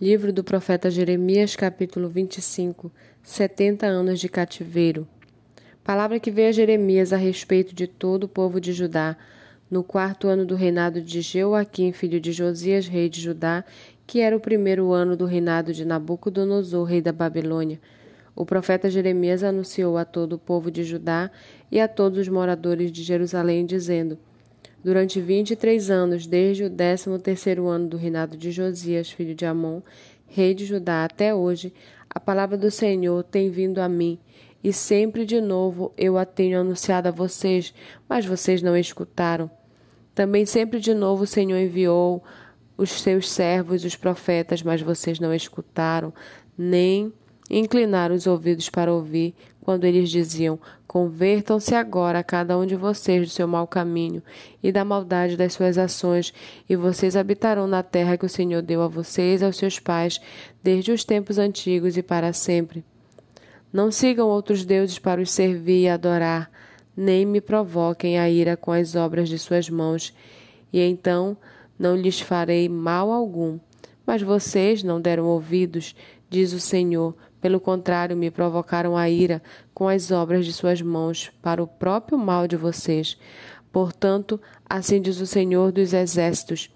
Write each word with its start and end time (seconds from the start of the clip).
Livro 0.00 0.32
do 0.32 0.44
profeta 0.44 0.88
Jeremias, 0.88 1.56
capítulo 1.56 2.08
25 2.08 2.88
70 3.20 3.84
anos 3.84 4.20
de 4.20 4.28
cativeiro. 4.28 5.08
Palavra 5.82 6.20
que 6.20 6.30
veio 6.30 6.50
a 6.50 6.52
Jeremias 6.52 7.12
a 7.12 7.16
respeito 7.16 7.74
de 7.74 7.88
todo 7.88 8.22
o 8.22 8.28
povo 8.28 8.60
de 8.60 8.72
Judá, 8.72 9.16
no 9.68 9.82
quarto 9.82 10.28
ano 10.28 10.46
do 10.46 10.54
reinado 10.54 11.02
de 11.02 11.20
Jeoaquim, 11.20 11.90
filho 11.90 12.20
de 12.20 12.30
Josias, 12.30 12.86
rei 12.86 13.08
de 13.08 13.20
Judá, 13.20 13.64
que 14.06 14.20
era 14.20 14.36
o 14.36 14.40
primeiro 14.40 14.92
ano 14.92 15.16
do 15.16 15.24
reinado 15.24 15.72
de 15.72 15.84
Nabucodonosor, 15.84 16.84
rei 16.84 17.00
da 17.00 17.10
Babilônia. 17.10 17.80
O 18.36 18.46
profeta 18.46 18.88
Jeremias 18.88 19.42
anunciou 19.42 19.98
a 19.98 20.04
todo 20.04 20.34
o 20.34 20.38
povo 20.38 20.70
de 20.70 20.84
Judá 20.84 21.28
e 21.72 21.80
a 21.80 21.88
todos 21.88 22.18
os 22.20 22.28
moradores 22.28 22.92
de 22.92 23.02
Jerusalém, 23.02 23.66
dizendo: 23.66 24.16
Durante 24.82 25.20
vinte 25.20 25.50
e 25.50 25.56
três 25.56 25.90
anos, 25.90 26.26
desde 26.26 26.64
o 26.64 26.70
décimo 26.70 27.18
terceiro 27.18 27.66
ano 27.66 27.88
do 27.88 27.96
reinado 27.96 28.36
de 28.36 28.50
Josias, 28.52 29.10
filho 29.10 29.34
de 29.34 29.44
Amon, 29.44 29.80
rei 30.26 30.54
de 30.54 30.64
Judá, 30.64 31.04
até 31.04 31.34
hoje, 31.34 31.72
a 32.08 32.20
palavra 32.20 32.56
do 32.56 32.70
Senhor 32.70 33.24
tem 33.24 33.50
vindo 33.50 33.80
a 33.80 33.88
mim, 33.88 34.18
e 34.62 34.72
sempre 34.72 35.24
de 35.24 35.40
novo 35.40 35.92
eu 35.96 36.16
a 36.16 36.24
tenho 36.24 36.60
anunciado 36.60 37.08
a 37.08 37.12
vocês, 37.12 37.74
mas 38.08 38.24
vocês 38.24 38.62
não 38.62 38.76
escutaram. 38.76 39.50
Também 40.14 40.46
sempre 40.46 40.80
de 40.80 40.94
novo 40.94 41.24
o 41.24 41.26
Senhor 41.26 41.58
enviou 41.58 42.22
os 42.76 42.90
seus 42.90 43.28
servos, 43.30 43.84
os 43.84 43.96
profetas, 43.96 44.62
mas 44.62 44.80
vocês 44.80 45.18
não 45.18 45.34
escutaram, 45.34 46.12
nem 46.56 47.12
inclinaram 47.50 48.14
os 48.14 48.26
ouvidos 48.26 48.68
para 48.68 48.92
ouvir, 48.92 49.34
quando 49.68 49.84
eles 49.84 50.08
diziam: 50.08 50.58
Convertam-se 50.86 51.74
agora, 51.74 52.24
cada 52.24 52.56
um 52.56 52.64
de 52.64 52.74
vocês, 52.74 53.28
do 53.28 53.30
seu 53.30 53.46
mau 53.46 53.66
caminho 53.66 54.22
e 54.62 54.72
da 54.72 54.82
maldade 54.82 55.36
das 55.36 55.52
suas 55.52 55.76
ações, 55.76 56.32
e 56.66 56.74
vocês 56.74 57.14
habitarão 57.14 57.66
na 57.66 57.82
terra 57.82 58.16
que 58.16 58.24
o 58.24 58.30
Senhor 58.30 58.62
deu 58.62 58.80
a 58.80 58.88
vocês 58.88 59.42
e 59.42 59.44
aos 59.44 59.58
seus 59.58 59.78
pais, 59.78 60.22
desde 60.62 60.90
os 60.90 61.04
tempos 61.04 61.36
antigos 61.36 61.98
e 61.98 62.02
para 62.02 62.32
sempre. 62.32 62.82
Não 63.70 63.92
sigam 63.92 64.26
outros 64.26 64.64
deuses 64.64 64.98
para 64.98 65.20
os 65.20 65.30
servir 65.30 65.82
e 65.82 65.88
adorar, 65.90 66.50
nem 66.96 67.26
me 67.26 67.38
provoquem 67.38 68.18
a 68.18 68.30
ira 68.30 68.56
com 68.56 68.72
as 68.72 68.96
obras 68.96 69.28
de 69.28 69.38
suas 69.38 69.68
mãos, 69.68 70.14
e 70.72 70.80
então 70.80 71.36
não 71.78 71.94
lhes 71.94 72.18
farei 72.18 72.70
mal 72.70 73.12
algum. 73.12 73.58
Mas 74.06 74.22
vocês 74.22 74.82
não 74.82 74.98
deram 74.98 75.26
ouvidos, 75.26 75.94
diz 76.30 76.54
o 76.54 76.58
Senhor 76.58 77.14
pelo 77.40 77.60
contrário, 77.60 78.16
me 78.16 78.30
provocaram 78.30 78.96
a 78.96 79.08
ira 79.08 79.42
com 79.72 79.88
as 79.88 80.10
obras 80.10 80.44
de 80.44 80.52
suas 80.52 80.82
mãos, 80.82 81.30
para 81.40 81.62
o 81.62 81.66
próprio 81.66 82.18
mal 82.18 82.48
de 82.48 82.56
vocês. 82.56 83.16
Portanto, 83.72 84.40
assim 84.68 85.00
diz 85.00 85.20
o 85.20 85.26
Senhor 85.26 85.70
dos 85.70 85.92
Exércitos: 85.92 86.70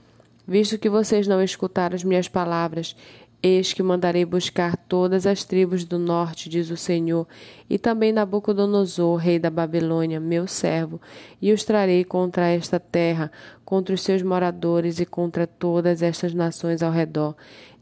Visto 0.46 0.78
que 0.78 0.88
vocês 0.88 1.26
não 1.26 1.42
escutaram 1.42 1.94
as 1.94 2.04
minhas 2.04 2.28
palavras, 2.28 2.96
eis 3.42 3.72
que 3.72 3.82
mandarei 3.82 4.24
buscar 4.24 4.76
todas 4.76 5.26
as 5.26 5.44
tribos 5.44 5.84
do 5.84 5.98
norte, 5.98 6.48
diz 6.48 6.70
o 6.70 6.76
Senhor, 6.76 7.26
e 7.68 7.78
também 7.78 8.12
Nabucodonosor, 8.12 9.16
rei 9.16 9.38
da 9.38 9.50
Babilônia, 9.50 10.20
meu 10.20 10.46
servo, 10.46 11.00
e 11.40 11.52
os 11.52 11.64
trarei 11.64 12.04
contra 12.04 12.48
esta 12.48 12.78
terra, 12.78 13.32
contra 13.64 13.94
os 13.94 14.02
seus 14.02 14.22
moradores 14.22 15.00
e 15.00 15.06
contra 15.06 15.46
todas 15.46 16.02
estas 16.02 16.32
nações 16.32 16.82
ao 16.82 16.92
redor 16.92 17.34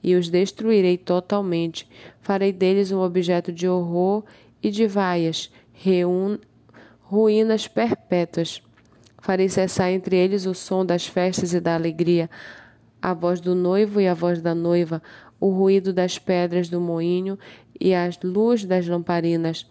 e 0.02 0.14
os 0.14 0.28
destruirei 0.28 0.96
totalmente. 0.96 1.88
Farei 2.20 2.52
deles 2.52 2.90
um 2.90 3.00
objeto 3.00 3.52
de 3.52 3.68
horror 3.68 4.24
e 4.62 4.70
de 4.70 4.86
vaias, 4.86 5.50
ruínas 7.02 7.68
perpétuas. 7.68 8.62
Farei 9.18 9.48
cessar 9.48 9.90
entre 9.90 10.16
eles 10.16 10.46
o 10.46 10.54
som 10.54 10.84
das 10.84 11.06
festas 11.06 11.52
e 11.52 11.60
da 11.60 11.74
alegria, 11.74 12.30
a 13.02 13.12
voz 13.14 13.40
do 13.40 13.54
noivo 13.54 14.00
e 14.00 14.08
a 14.08 14.14
voz 14.14 14.40
da 14.40 14.54
noiva, 14.54 15.02
o 15.40 15.48
ruído 15.48 15.92
das 15.92 16.18
pedras 16.18 16.68
do 16.68 16.80
moinho 16.80 17.38
e 17.80 17.94
a 17.94 18.08
luz 18.22 18.64
das 18.64 18.86
lamparinas. 18.86 19.66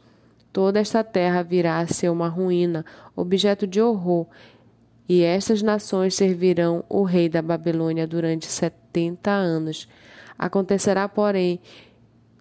Toda 0.52 0.80
esta 0.80 1.04
terra 1.04 1.44
virá 1.44 1.78
a 1.78 1.88
ser 1.88 2.10
uma 2.10 2.28
ruína, 2.28 2.84
objeto 3.16 3.68
de 3.68 3.80
horror, 3.80 4.26
e 5.08 5.22
estas 5.24 5.62
nações 5.62 6.16
servirão 6.16 6.84
o 6.90 7.04
rei 7.04 7.30
da 7.30 7.42
Babilônia 7.42 8.08
durante 8.08 8.48
setenta 8.48 9.32
anos. 9.32 9.88
Acontecerá, 10.38 11.08
porém, 11.08 11.60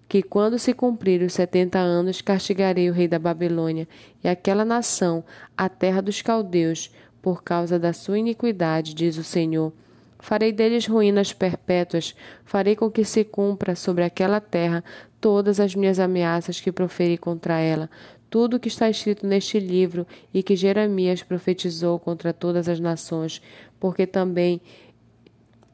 que 0.09 0.23
quando 0.23 0.59
se 0.59 0.73
cumprir 0.73 1.21
os 1.23 1.35
setenta 1.35 1.79
anos, 1.79 2.23
castigarei 2.23 2.89
o 2.89 2.93
rei 2.95 3.07
da 3.07 3.19
Babilônia 3.19 3.87
e 4.25 4.29
aquela 4.29 4.65
nação, 4.65 5.23
a 5.57 5.69
terra 5.69 6.01
dos 6.01 6.23
caldeus, 6.23 6.91
por 7.21 7.43
causa 7.43 7.79
da 7.79 7.93
sua 7.93 8.19
iniquidade, 8.19 8.95
diz 8.95 9.19
o 9.19 9.25
Senhor. 9.25 9.73
Farei 10.19 10.53
deles 10.53 10.87
ruínas 10.87 11.33
perpétuas, 11.33 12.15
farei 12.45 12.75
com 12.75 12.91
que 12.91 13.05
se 13.05 13.25
cumpra 13.25 13.77
sobre 13.77 14.05
aquela 14.05 14.41
terra 14.41 14.83
todas 15.21 15.61
as 15.61 15.75
minhas 15.75 15.99
ameaças 15.99 16.61
que 16.61 16.73
proferi 16.73 17.17
contra 17.17 17.61
ela, 17.61 17.89
tudo 18.29 18.57
o 18.57 18.61
que 18.61 18.69
está 18.69 18.91
escrito 18.91 19.27
neste 19.27 19.59
livro 19.59 20.07
e 20.35 20.43
que 20.43 20.57
Jeremias 20.57 21.23
profetizou 21.23 21.99
contra 21.99 22.33
todas 22.33 22.69
as 22.69 22.81
nações, 22.81 23.41
porque 23.81 24.07
também 24.07 24.61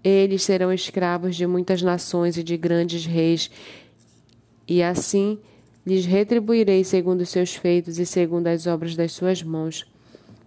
eles 0.02 0.42
serão 0.42 0.72
escravos 0.72 1.34
de 1.34 1.46
muitas 1.46 1.80
nações 1.80 2.36
e 2.36 2.42
de 2.42 2.56
grandes 2.56 3.06
reis, 3.06 3.50
e 4.68 4.82
assim 4.82 5.38
lhes 5.86 6.04
retribuirei 6.04 6.84
segundo 6.84 7.22
os 7.22 7.30
seus 7.30 7.54
feitos 7.54 7.98
e 7.98 8.06
segundo 8.06 8.46
as 8.46 8.66
obras 8.66 8.94
das 8.94 9.12
suas 9.12 9.42
mãos. 9.42 9.86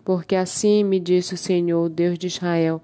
Porque 0.06 0.36
assim 0.36 0.84
me 0.84 1.00
disse 1.00 1.34
o 1.34 1.38
Senhor, 1.38 1.90
Deus 1.90 2.18
de 2.18 2.28
Israel: 2.28 2.82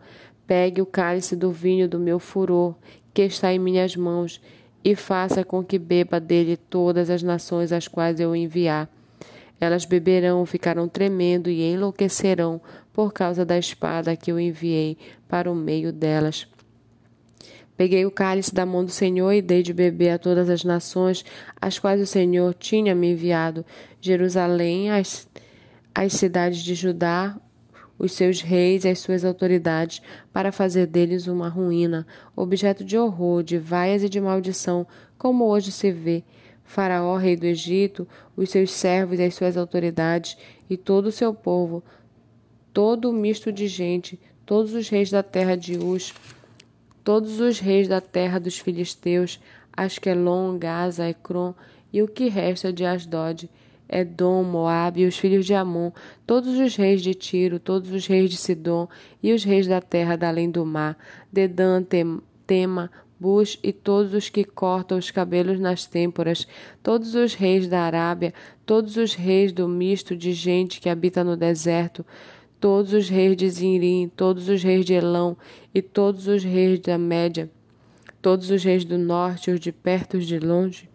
pegue 0.47 0.81
o 0.81 0.85
cálice 0.85 1.35
do 1.35 1.51
vinho 1.51 1.87
do 1.87 1.99
meu 1.99 2.19
furor, 2.19 2.75
que 3.13 3.21
está 3.21 3.53
em 3.53 3.59
minhas 3.59 3.95
mãos, 3.95 4.41
e 4.83 4.95
faça 4.95 5.43
com 5.43 5.63
que 5.63 5.79
beba 5.79 6.19
dele 6.19 6.57
todas 6.57 7.09
as 7.09 7.23
nações 7.23 7.71
às 7.71 7.87
quais 7.87 8.19
eu 8.19 8.35
enviar 8.35 8.89
elas 9.63 9.85
beberão, 9.85 10.45
ficarão 10.45 10.87
tremendo 10.87 11.49
e 11.49 11.61
enlouquecerão 11.61 12.61
por 12.91 13.13
causa 13.13 13.45
da 13.45 13.57
espada 13.57 14.15
que 14.15 14.31
eu 14.31 14.39
enviei 14.39 14.97
para 15.27 15.51
o 15.51 15.55
meio 15.55 15.91
delas. 15.91 16.47
Peguei 17.75 18.05
o 18.05 18.11
cálice 18.11 18.53
da 18.53 18.65
mão 18.65 18.85
do 18.85 18.91
Senhor 18.91 19.31
e 19.31 19.41
dei 19.41 19.63
de 19.63 19.73
beber 19.73 20.11
a 20.11 20.19
todas 20.19 20.49
as 20.49 20.63
nações, 20.63 21.25
as 21.59 21.79
quais 21.79 21.99
o 22.01 22.05
Senhor 22.05 22.53
tinha 22.53 22.93
me 22.93 23.13
enviado, 23.13 23.65
Jerusalém, 23.99 24.91
as, 24.91 25.27
as 25.95 26.13
cidades 26.13 26.61
de 26.61 26.75
Judá, 26.75 27.35
os 27.97 28.13
seus 28.13 28.41
reis 28.41 28.85
e 28.85 28.89
as 28.89 28.99
suas 28.99 29.23
autoridades, 29.23 30.01
para 30.31 30.51
fazer 30.51 30.87
deles 30.87 31.27
uma 31.27 31.47
ruína, 31.47 32.05
objeto 32.35 32.83
de 32.83 32.97
horror, 32.97 33.43
de 33.43 33.57
vaias 33.57 34.03
e 34.03 34.09
de 34.09 34.19
maldição, 34.19 34.85
como 35.17 35.45
hoje 35.45 35.71
se 35.71 35.91
vê. 35.91 36.23
Faraó, 36.63 37.17
rei 37.17 37.35
do 37.35 37.45
Egito, 37.45 38.07
os 38.35 38.49
seus 38.49 38.71
servos 38.71 39.19
e 39.19 39.23
as 39.23 39.35
suas 39.35 39.57
autoridades, 39.57 40.37
e 40.69 40.77
todo 40.77 41.07
o 41.07 41.11
seu 41.11 41.33
povo, 41.33 41.83
todo 42.73 43.09
o 43.09 43.13
misto 43.13 43.51
de 43.51 43.67
gente, 43.67 44.19
todos 44.45 44.73
os 44.73 44.89
reis 44.89 45.09
da 45.09 45.21
terra 45.21 45.55
de 45.55 45.77
Uz, 45.77 46.13
todos 47.03 47.39
os 47.39 47.59
reis 47.59 47.87
da 47.87 48.01
terra 48.01 48.39
dos 48.39 48.57
filisteus, 48.57 49.39
Asquelon, 49.75 50.57
Gaza, 50.57 51.07
Ecrom, 51.07 51.53
e 51.91 52.01
o 52.01 52.07
que 52.07 52.27
resta 52.27 52.73
de 52.73 52.85
Asdod, 52.85 53.49
Edom, 53.93 54.43
Moabe 54.43 55.01
e 55.01 55.05
os 55.05 55.17
filhos 55.17 55.45
de 55.45 55.53
Amon, 55.53 55.91
todos 56.25 56.57
os 56.57 56.75
reis 56.75 57.01
de 57.01 57.13
Tiro, 57.13 57.59
todos 57.59 57.91
os 57.91 58.07
reis 58.07 58.31
de 58.31 58.37
Sidom 58.37 58.87
e 59.21 59.31
os 59.31 59.43
reis 59.43 59.67
da 59.67 59.79
terra 59.79 60.15
da 60.15 60.29
além 60.29 60.49
do 60.49 60.65
mar, 60.65 60.97
Dedã, 61.31 61.83
Tema, 62.47 62.89
Bus 63.19 63.59
e 63.63 63.71
todos 63.71 64.13
os 64.13 64.27
que 64.27 64.43
cortam 64.43 64.97
os 64.97 65.11
cabelos 65.11 65.59
nas 65.59 65.85
têmporas, 65.85 66.47
todos 66.81 67.15
os 67.15 67.35
reis 67.35 67.67
da 67.67 67.81
Arábia, 67.81 68.33
todos 68.65 68.97
os 68.97 69.13
reis 69.13 69.53
do 69.53 69.67
misto 69.67 70.15
de 70.15 70.33
gente 70.33 70.81
que 70.81 70.89
habita 70.89 71.23
no 71.23 71.37
deserto, 71.37 72.05
todos 72.59 72.93
os 72.93 73.07
reis 73.07 73.37
de 73.37 73.49
Zinrim, 73.49 74.11
todos 74.15 74.49
os 74.49 74.63
reis 74.63 74.85
de 74.85 74.93
Elão 74.93 75.37
e 75.73 75.81
todos 75.81 76.27
os 76.27 76.43
reis 76.43 76.79
da 76.79 76.97
Média, 76.97 77.49
todos 78.21 78.49
os 78.49 78.63
reis 78.63 78.83
do 78.83 78.97
norte, 78.97 79.51
os 79.51 79.59
de 79.59 79.71
perto 79.71 80.15
e 80.15 80.19
os 80.19 80.27
de 80.27 80.39
longe, 80.39 80.89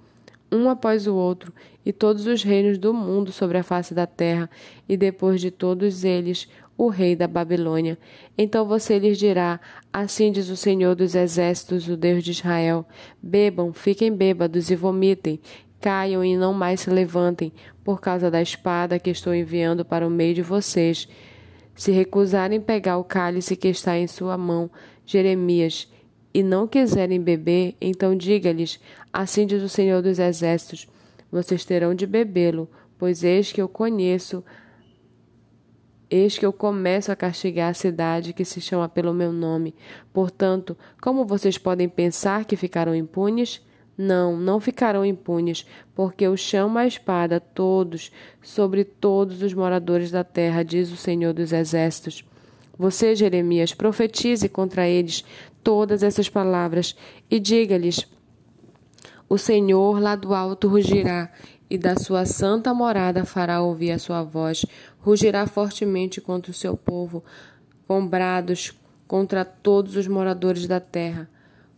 um 0.50 0.68
após 0.68 1.06
o 1.06 1.14
outro, 1.14 1.52
e 1.84 1.92
todos 1.92 2.26
os 2.26 2.42
reinos 2.42 2.78
do 2.78 2.92
mundo 2.92 3.32
sobre 3.32 3.58
a 3.58 3.62
face 3.62 3.94
da 3.94 4.06
terra, 4.06 4.48
e 4.88 4.96
depois 4.96 5.40
de 5.40 5.50
todos 5.50 6.04
eles, 6.04 6.48
o 6.78 6.88
rei 6.88 7.16
da 7.16 7.26
Babilônia. 7.26 7.98
Então 8.36 8.64
você 8.64 8.98
lhes 8.98 9.18
dirá: 9.18 9.60
Assim 9.92 10.30
diz 10.30 10.48
o 10.48 10.56
Senhor 10.56 10.94
dos 10.94 11.14
Exércitos, 11.14 11.88
o 11.88 11.96
Deus 11.96 12.22
de 12.22 12.30
Israel: 12.30 12.86
Bebam, 13.20 13.72
fiquem 13.72 14.14
bêbados 14.14 14.70
e 14.70 14.76
vomitem, 14.76 15.40
caiam 15.80 16.24
e 16.24 16.36
não 16.36 16.54
mais 16.54 16.80
se 16.80 16.90
levantem, 16.90 17.52
por 17.82 18.00
causa 18.00 18.30
da 18.30 18.40
espada 18.40 18.98
que 18.98 19.10
estou 19.10 19.34
enviando 19.34 19.84
para 19.84 20.06
o 20.06 20.10
meio 20.10 20.34
de 20.34 20.42
vocês. 20.42 21.08
Se 21.74 21.92
recusarem 21.92 22.60
pegar 22.60 22.98
o 22.98 23.04
cálice 23.04 23.56
que 23.56 23.68
está 23.68 23.96
em 23.96 24.06
sua 24.06 24.36
mão, 24.36 24.70
Jeremias, 25.06 25.88
e 26.32 26.42
não 26.42 26.66
quiserem 26.66 27.20
beber, 27.20 27.74
então 27.80 28.16
diga-lhes: 28.16 28.80
Assim 29.12 29.46
diz 29.46 29.62
o 29.62 29.68
Senhor 29.68 30.02
dos 30.02 30.18
Exércitos: 30.18 30.88
Vocês 31.30 31.64
terão 31.64 31.94
de 31.94 32.06
bebê-lo, 32.06 32.68
pois 32.98 33.24
eis 33.24 33.52
que 33.52 33.60
eu 33.60 33.68
conheço 33.68 34.44
Eis 36.10 36.38
que 36.38 36.46
eu 36.46 36.54
começo 36.54 37.12
a 37.12 37.16
castigar 37.16 37.70
a 37.70 37.74
cidade 37.74 38.32
que 38.32 38.42
se 38.42 38.62
chama 38.62 38.88
pelo 38.88 39.12
meu 39.12 39.30
nome. 39.30 39.74
Portanto, 40.10 40.74
como 41.02 41.26
vocês 41.26 41.58
podem 41.58 41.86
pensar 41.86 42.46
que 42.46 42.56
ficarão 42.56 42.94
impunes? 42.94 43.60
Não, 43.96 44.34
não 44.34 44.58
ficarão 44.58 45.04
impunes, 45.04 45.66
porque 45.94 46.24
eu 46.24 46.34
chamo 46.34 46.78
a 46.78 46.86
espada 46.86 47.38
todos, 47.38 48.10
sobre 48.40 48.84
todos 48.84 49.42
os 49.42 49.52
moradores 49.52 50.10
da 50.10 50.24
terra, 50.24 50.62
diz 50.62 50.90
o 50.90 50.96
Senhor 50.96 51.34
dos 51.34 51.52
Exércitos. 51.52 52.24
Você, 52.78 53.14
Jeremias, 53.14 53.74
profetize 53.74 54.48
contra 54.48 54.88
eles 54.88 55.24
todas 55.68 56.02
essas 56.02 56.30
palavras 56.30 56.96
e 57.30 57.38
diga-lhes: 57.38 58.10
O 59.28 59.36
Senhor 59.36 60.00
lá 60.00 60.16
do 60.16 60.32
alto 60.32 60.66
rugirá 60.66 61.30
e 61.68 61.76
da 61.76 61.94
sua 61.94 62.24
santa 62.24 62.72
morada 62.72 63.26
fará 63.26 63.60
ouvir 63.60 63.90
a 63.90 63.98
sua 63.98 64.22
voz, 64.22 64.64
rugirá 64.98 65.46
fortemente 65.46 66.22
contra 66.22 66.50
o 66.50 66.54
seu 66.54 66.74
povo, 66.74 67.22
com 67.86 68.06
brados 68.06 68.72
contra 69.06 69.44
todos 69.44 69.94
os 69.94 70.08
moradores 70.08 70.66
da 70.66 70.80
terra, 70.80 71.28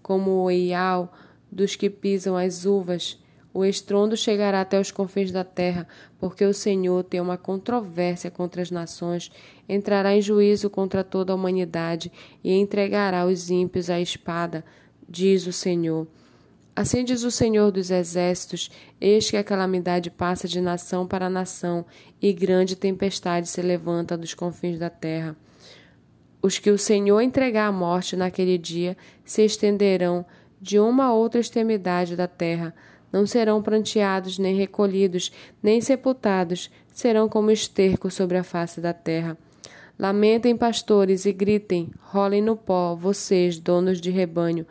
como 0.01 0.45
o 0.45 0.49
eial 0.49 1.13
dos 1.51 1.75
que 1.75 1.91
pisam 1.91 2.37
as 2.37 2.65
uvas. 2.65 3.19
O 3.53 3.65
estrondo 3.65 4.17
chegará 4.17 4.61
até 4.61 4.81
os 4.81 4.93
confins 4.93 5.33
da 5.33 5.43
terra, 5.43 5.87
porque 6.19 6.45
o 6.45 6.55
Senhor 6.55 7.03
tem 7.03 7.21
uma 7.21 7.37
controvérsia 7.37 8.31
contra 8.31 8.63
as 8.63 8.71
nações, 8.71 9.31
entrará 9.69 10.15
em 10.15 10.23
juízo 10.23 10.71
contra 10.71 11.03
toda 11.03 11.33
a 11.33 11.37
humanidade 11.37 12.13
e 12.45 12.53
entregará 12.53 13.27
os 13.27 13.51
ímpios 13.51 13.91
à 13.91 14.01
espada, 14.01 14.65
diz 15.09 15.47
o 15.47 15.53
Senhor. 15.53 16.07
Assim 16.77 17.05
diz 17.05 17.25
o 17.25 17.31
Senhor 17.31 17.73
dos 17.73 17.91
Exércitos: 17.91 18.71
Eis 19.01 19.29
que 19.29 19.37
a 19.37 19.45
calamidade 19.45 20.11
passa 20.11 20.47
de 20.47 20.61
nação 20.61 21.07
para 21.07 21.29
nação, 21.29 21.85
e 22.23 22.33
grande 22.33 22.77
tempestade 22.77 23.49
se 23.49 23.61
levanta 23.61 24.17
dos 24.17 24.33
confins 24.33 24.79
da 24.79 24.89
terra. 24.89 25.37
Os 26.41 26.59
que 26.59 26.71
o 26.71 26.79
Senhor 26.79 27.21
entregar 27.21 27.67
à 27.67 27.73
morte 27.73 28.17
naquele 28.17 28.57
dia 28.57 28.97
se 29.25 29.45
estenderão 29.45 30.25
de 30.61 30.79
uma 30.79 31.07
a 31.07 31.13
outra 31.13 31.41
extremidade 31.41 32.17
da 32.17 32.29
terra. 32.29 32.75
Não 33.13 33.27
serão 33.27 33.63
pranteados, 33.63 34.39
nem 34.39 34.55
recolhidos, 34.55 35.33
nem 35.63 35.81
sepultados, 35.81 36.71
serão 36.93 37.29
como 37.29 37.51
esterco 37.51 38.11
sobre 38.11 38.39
a 38.39 38.45
face 38.45 38.81
da 38.81 38.93
terra. 38.93 39.37
Lamentem, 39.99 40.57
pastores, 40.57 41.27
e 41.27 41.33
gritem, 41.33 41.91
rolem 42.01 42.41
no 42.41 42.57
pó, 42.57 42.95
vocês, 42.95 43.59
donos 43.59 44.01
de 44.01 44.11
rebanho 44.11 44.67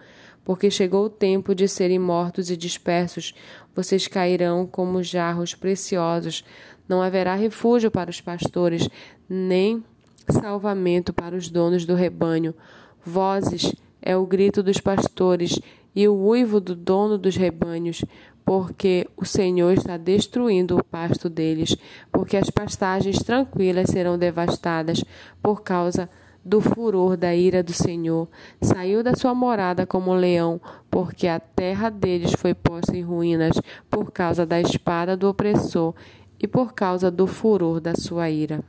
porque 0.49 0.71
chegou 0.71 1.05
o 1.05 1.09
tempo 1.11 1.53
de 1.53 1.67
serem 1.67 1.99
mortos 1.99 2.49
e 2.49 2.57
dispersos. 2.57 3.35
Vocês 3.75 4.07
cairão 4.07 4.65
como 4.65 5.03
jarros 5.03 5.53
preciosos. 5.53 6.43
Não 6.87 7.03
haverá 7.03 7.35
refúgio 7.35 7.91
para 7.91 8.09
os 8.09 8.19
pastores, 8.19 8.89
nem 9.29 9.83
salvamento 10.27 11.13
para 11.13 11.35
os 11.35 11.51
donos 11.51 11.85
do 11.85 11.93
rebanho. 11.93 12.55
Vozes 13.05 13.75
é 14.01 14.17
o 14.17 14.25
grito 14.25 14.63
dos 14.63 14.79
pastores 14.79 15.59
e 15.99 16.07
o 16.07 16.15
uivo 16.15 16.61
do 16.61 16.77
dono 16.77 17.17
dos 17.17 17.35
rebanhos, 17.35 18.05
porque 18.45 19.05
o 19.17 19.25
Senhor 19.25 19.73
está 19.73 19.97
destruindo 19.97 20.77
o 20.77 20.81
pasto 20.81 21.29
deles, 21.29 21.75
porque 22.09 22.37
as 22.37 22.49
pastagens 22.49 23.17
tranquilas 23.21 23.89
serão 23.89 24.17
devastadas 24.17 25.03
por 25.43 25.61
causa 25.61 26.09
do 26.41 26.61
furor 26.61 27.17
da 27.17 27.35
ira 27.35 27.61
do 27.61 27.73
Senhor. 27.73 28.29
Saiu 28.61 29.03
da 29.03 29.13
sua 29.13 29.35
morada 29.35 29.85
como 29.85 30.13
leão, 30.13 30.61
porque 30.89 31.27
a 31.27 31.37
terra 31.37 31.89
deles 31.89 32.31
foi 32.31 32.53
posta 32.53 32.95
em 32.95 33.01
ruínas 33.01 33.59
por 33.89 34.09
causa 34.09 34.45
da 34.45 34.61
espada 34.61 35.17
do 35.17 35.27
opressor 35.27 35.93
e 36.39 36.47
por 36.47 36.73
causa 36.73 37.11
do 37.11 37.27
furor 37.27 37.81
da 37.81 37.93
sua 37.93 38.29
ira. 38.29 38.63